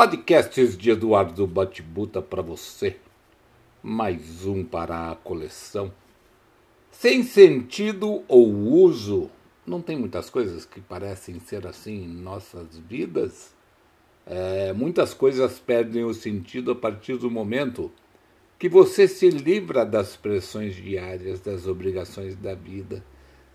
Podcasts 0.00 0.78
de 0.78 0.92
Eduardo 0.92 1.44
Batibuta 1.44 2.22
para 2.22 2.40
você. 2.40 2.94
Mais 3.82 4.46
um 4.46 4.62
para 4.62 5.10
a 5.10 5.16
coleção. 5.16 5.92
Sem 6.88 7.24
sentido 7.24 8.22
ou 8.28 8.48
uso, 8.48 9.28
não 9.66 9.82
tem 9.82 9.98
muitas 9.98 10.30
coisas 10.30 10.64
que 10.64 10.80
parecem 10.80 11.40
ser 11.40 11.66
assim 11.66 12.04
em 12.04 12.06
nossas 12.06 12.78
vidas? 12.78 13.52
É, 14.24 14.72
muitas 14.72 15.12
coisas 15.12 15.58
perdem 15.58 16.04
o 16.04 16.14
sentido 16.14 16.70
a 16.70 16.76
partir 16.76 17.16
do 17.16 17.28
momento 17.28 17.90
que 18.56 18.68
você 18.68 19.08
se 19.08 19.28
livra 19.28 19.84
das 19.84 20.14
pressões 20.14 20.76
diárias, 20.76 21.40
das 21.40 21.66
obrigações 21.66 22.36
da 22.36 22.54
vida. 22.54 23.02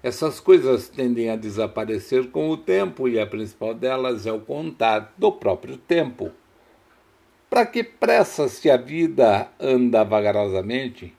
Essas 0.04 0.38
coisas 0.38 0.90
tendem 0.90 1.30
a 1.30 1.38
desaparecer 1.38 2.30
com 2.30 2.50
o 2.50 2.58
tempo 2.58 3.08
e 3.08 3.18
a 3.18 3.26
principal 3.26 3.74
delas 3.74 4.28
é 4.28 4.34
o 4.34 4.42
contar 4.42 5.14
do 5.18 5.32
próprio 5.32 5.78
tempo. 5.78 6.30
Para 7.50 7.66
que 7.66 7.82
pressa 7.86 8.50
se 8.50 8.70
a 8.70 8.76
vida 8.76 9.50
anda 9.58 10.04
vagarosamente? 10.04 11.16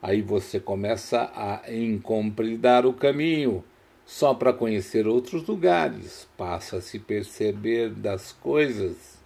Aí 0.00 0.22
você 0.22 0.58
começa 0.58 1.30
a 1.34 1.70
encompridar 1.70 2.86
o 2.86 2.94
caminho 2.94 3.62
só 4.06 4.32
para 4.32 4.52
conhecer 4.52 5.06
outros 5.06 5.46
lugares, 5.46 6.26
passa 6.34 6.78
a 6.78 6.80
se 6.80 6.98
perceber 6.98 7.90
das 7.90 8.32
coisas. 8.32 9.20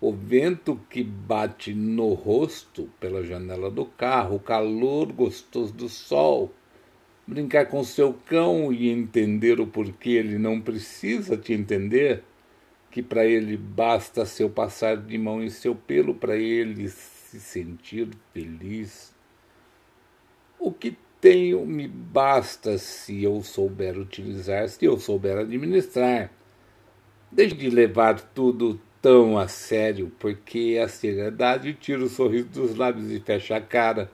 O 0.00 0.12
vento 0.12 0.80
que 0.90 1.04
bate 1.04 1.72
no 1.72 2.12
rosto 2.12 2.90
pela 2.98 3.22
janela 3.22 3.70
do 3.70 3.86
carro, 3.86 4.34
o 4.34 4.40
calor 4.40 5.12
gostoso 5.12 5.72
do 5.72 5.88
sol, 5.88 6.52
brincar 7.26 7.66
com 7.66 7.82
seu 7.84 8.14
cão 8.26 8.72
e 8.72 8.90
entender 8.90 9.60
o 9.60 9.66
porquê 9.66 10.10
ele 10.10 10.38
não 10.38 10.60
precisa 10.60 11.36
te 11.36 11.52
entender, 11.52 12.22
que 12.90 13.02
para 13.02 13.24
ele 13.24 13.56
basta 13.56 14.26
seu 14.26 14.50
passar 14.50 14.96
de 14.96 15.16
mão 15.16 15.42
em 15.42 15.48
seu 15.48 15.74
pelo 15.74 16.14
para 16.14 16.36
ele 16.36 16.88
se 16.88 17.40
sentir 17.40 18.08
feliz. 18.32 19.14
O 20.58 20.70
que 20.70 20.96
tenho 21.20 21.64
me 21.64 21.86
basta 21.86 22.76
se 22.78 23.22
eu 23.22 23.42
souber 23.42 23.96
utilizar, 23.96 24.68
se 24.68 24.84
eu 24.84 24.98
souber 24.98 25.38
administrar. 25.38 26.30
Deixe 27.30 27.54
de 27.54 27.70
levar 27.70 28.20
tudo 28.20 28.78
tão 29.00 29.38
a 29.38 29.48
sério, 29.48 30.12
porque 30.18 30.78
a 30.82 30.88
seriedade 30.88 31.74
tira 31.74 32.04
o 32.04 32.08
sorriso 32.08 32.48
dos 32.48 32.76
lábios 32.76 33.10
e 33.10 33.18
fecha 33.20 33.56
a 33.56 33.60
cara. 33.60 34.10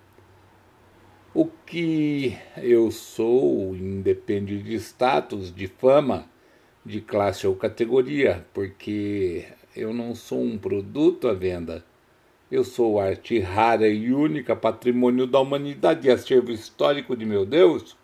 O 1.41 1.47
que 1.65 2.37
eu 2.57 2.91
sou 2.91 3.73
independe 3.77 4.61
de 4.61 4.75
status, 4.75 5.55
de 5.55 5.69
fama, 5.69 6.29
de 6.85 7.01
classe 7.01 7.47
ou 7.47 7.55
categoria, 7.55 8.45
porque 8.53 9.47
eu 9.77 9.95
não 9.95 10.17
sou 10.17 10.43
um 10.43 10.59
produto 10.59 11.29
à 11.29 11.35
venda. 11.35 11.85
Eu 12.51 12.65
sou 12.65 12.99
arte 12.99 13.39
rara 13.39 13.87
e 13.87 14.13
única, 14.13 14.57
patrimônio 14.57 15.29
da 15.29 15.39
humanidade 15.39 16.09
e 16.09 16.11
acervo 16.11 16.51
histórico 16.51 17.17
de 17.17 17.25
meu 17.25 17.47
Deus. 17.47 17.97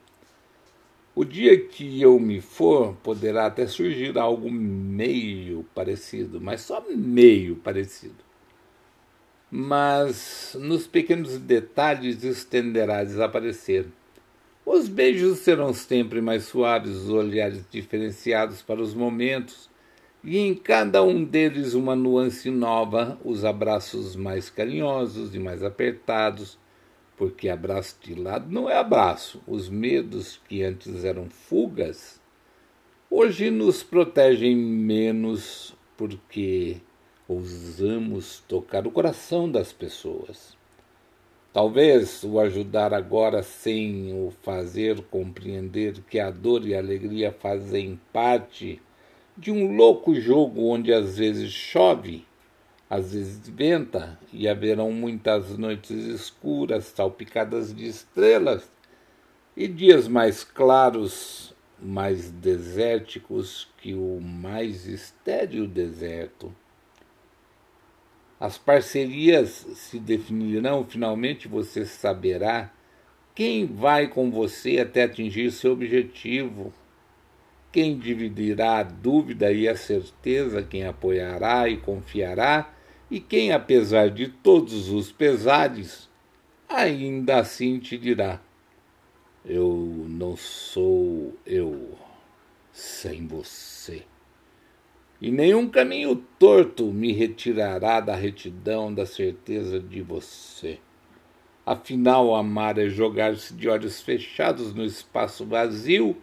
O 1.12 1.24
dia 1.24 1.58
que 1.58 2.00
eu 2.00 2.20
me 2.20 2.40
for, 2.40 2.94
poderá 3.02 3.46
até 3.46 3.66
surgir 3.66 4.16
algo 4.16 4.48
meio 4.48 5.66
parecido, 5.74 6.40
mas 6.40 6.60
só 6.60 6.80
meio 6.88 7.56
parecido 7.56 8.22
mas 9.56 10.56
nos 10.58 10.84
pequenos 10.84 11.38
detalhes 11.38 12.24
isso 12.24 12.44
tenderá 12.44 12.98
a 12.98 13.04
desaparecer. 13.04 13.86
Os 14.66 14.88
beijos 14.88 15.38
serão 15.38 15.72
sempre 15.72 16.20
mais 16.20 16.42
suaves, 16.42 16.90
os 16.90 17.08
olhares 17.08 17.64
diferenciados 17.70 18.62
para 18.62 18.82
os 18.82 18.94
momentos, 18.94 19.70
e 20.24 20.38
em 20.38 20.56
cada 20.56 21.04
um 21.04 21.22
deles 21.22 21.72
uma 21.74 21.94
nuance 21.94 22.50
nova, 22.50 23.16
os 23.24 23.44
abraços 23.44 24.16
mais 24.16 24.50
carinhosos 24.50 25.36
e 25.36 25.38
mais 25.38 25.62
apertados, 25.62 26.58
porque 27.16 27.48
abraço 27.48 27.96
de 28.02 28.12
lado 28.12 28.50
não 28.50 28.68
é 28.68 28.76
abraço. 28.76 29.40
Os 29.46 29.68
medos 29.68 30.40
que 30.48 30.64
antes 30.64 31.04
eram 31.04 31.30
fugas, 31.30 32.20
hoje 33.08 33.52
nos 33.52 33.84
protegem 33.84 34.56
menos, 34.56 35.76
porque 35.96 36.80
ousamos 37.26 38.42
tocar 38.46 38.86
o 38.86 38.90
coração 38.90 39.50
das 39.50 39.72
pessoas. 39.72 40.56
Talvez 41.52 42.24
o 42.24 42.40
ajudar 42.40 42.92
agora 42.92 43.42
sem 43.42 44.12
o 44.12 44.32
fazer 44.42 45.00
compreender 45.02 46.00
que 46.10 46.18
a 46.18 46.30
dor 46.30 46.66
e 46.66 46.74
a 46.74 46.78
alegria 46.78 47.32
fazem 47.32 47.98
parte 48.12 48.82
de 49.36 49.50
um 49.50 49.74
louco 49.74 50.14
jogo 50.14 50.68
onde 50.68 50.92
às 50.92 51.16
vezes 51.16 51.50
chove, 51.50 52.26
às 52.90 53.12
vezes 53.12 53.48
venta 53.48 54.18
e 54.32 54.48
haverão 54.48 54.92
muitas 54.92 55.56
noites 55.56 55.90
escuras 56.06 56.86
salpicadas 56.86 57.74
de 57.74 57.86
estrelas 57.86 58.70
e 59.56 59.68
dias 59.68 60.08
mais 60.08 60.42
claros, 60.42 61.54
mais 61.80 62.30
desérticos 62.30 63.68
que 63.78 63.94
o 63.94 64.20
mais 64.20 64.86
estéril 64.86 65.66
deserto. 65.66 66.52
As 68.38 68.58
parcerias 68.58 69.66
se 69.74 69.98
definirão, 69.98 70.84
finalmente 70.84 71.46
você 71.46 71.86
saberá 71.86 72.72
quem 73.34 73.66
vai 73.66 74.08
com 74.08 74.30
você 74.30 74.78
até 74.78 75.04
atingir 75.04 75.50
seu 75.50 75.72
objetivo, 75.72 76.72
quem 77.72 77.98
dividirá 77.98 78.78
a 78.78 78.82
dúvida 78.82 79.52
e 79.52 79.68
a 79.68 79.76
certeza, 79.76 80.62
quem 80.62 80.84
apoiará 80.84 81.68
e 81.68 81.76
confiará, 81.76 82.72
e 83.10 83.20
quem, 83.20 83.52
apesar 83.52 84.10
de 84.10 84.28
todos 84.28 84.90
os 84.90 85.10
pesares, 85.10 86.08
ainda 86.68 87.38
assim 87.38 87.78
te 87.78 87.98
dirá: 87.98 88.40
Eu 89.44 90.06
não 90.08 90.36
sou 90.36 91.34
eu 91.44 91.98
sem 92.72 93.26
você 93.26 94.04
e 95.24 95.30
nenhum 95.30 95.66
caminho 95.66 96.16
torto 96.38 96.92
me 96.92 97.10
retirará 97.10 97.98
da 97.98 98.14
retidão, 98.14 98.92
da 98.92 99.06
certeza 99.06 99.80
de 99.80 100.02
você. 100.02 100.78
Afinal, 101.64 102.34
amar 102.34 102.76
é 102.76 102.90
jogar-se 102.90 103.54
de 103.54 103.66
olhos 103.66 104.02
fechados 104.02 104.74
no 104.74 104.84
espaço 104.84 105.46
vazio 105.46 106.14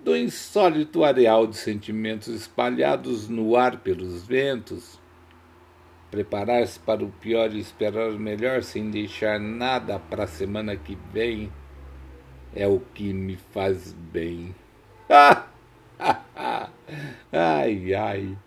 do 0.00 0.16
insólito 0.16 1.04
areal 1.04 1.46
de 1.46 1.58
sentimentos 1.58 2.28
espalhados 2.28 3.28
no 3.28 3.56
ar 3.56 3.80
pelos 3.80 4.26
ventos. 4.26 4.98
Preparar-se 6.10 6.80
para 6.80 7.04
o 7.04 7.10
pior 7.10 7.52
e 7.52 7.60
esperar 7.60 8.08
o 8.08 8.18
melhor 8.18 8.62
sem 8.62 8.90
deixar 8.90 9.38
nada 9.38 9.98
para 9.98 10.24
a 10.24 10.26
semana 10.26 10.76
que 10.76 10.96
vem 11.12 11.52
é 12.54 12.66
o 12.66 12.80
que 12.80 13.12
me 13.12 13.36
faz 13.36 13.92
bem. 13.92 14.54
ai, 17.30 17.94
ai. 17.94 18.38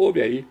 Ouve 0.00 0.22
aí. 0.22 0.46